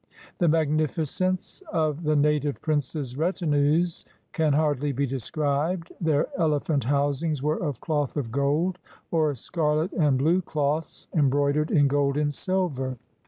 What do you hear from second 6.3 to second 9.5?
elephant housings were of cloth of gold, or